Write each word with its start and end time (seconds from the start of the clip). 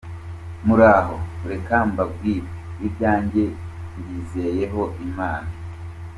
Muraho, 0.65 1.15
reka 1.49 1.77
mbabwire 1.89 2.49
ibyanjye 2.87 3.43
mbizeyeho 3.99 4.83
inama. 5.05 5.49